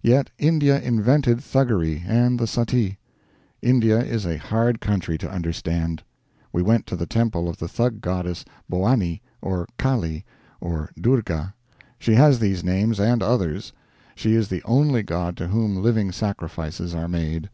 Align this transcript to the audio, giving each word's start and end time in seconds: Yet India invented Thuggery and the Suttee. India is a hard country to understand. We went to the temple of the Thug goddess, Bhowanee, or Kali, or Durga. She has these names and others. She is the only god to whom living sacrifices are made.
Yet 0.00 0.30
India 0.38 0.80
invented 0.80 1.40
Thuggery 1.42 2.02
and 2.06 2.38
the 2.40 2.46
Suttee. 2.46 2.96
India 3.60 4.00
is 4.02 4.24
a 4.24 4.38
hard 4.38 4.80
country 4.80 5.18
to 5.18 5.30
understand. 5.30 6.02
We 6.50 6.62
went 6.62 6.86
to 6.86 6.96
the 6.96 7.04
temple 7.04 7.46
of 7.46 7.58
the 7.58 7.68
Thug 7.68 8.00
goddess, 8.00 8.46
Bhowanee, 8.70 9.20
or 9.42 9.68
Kali, 9.76 10.24
or 10.62 10.88
Durga. 10.98 11.52
She 11.98 12.14
has 12.14 12.38
these 12.38 12.64
names 12.64 12.98
and 12.98 13.22
others. 13.22 13.74
She 14.14 14.34
is 14.34 14.48
the 14.48 14.62
only 14.64 15.02
god 15.02 15.36
to 15.36 15.48
whom 15.48 15.82
living 15.82 16.10
sacrifices 16.10 16.94
are 16.94 17.06
made. 17.06 17.50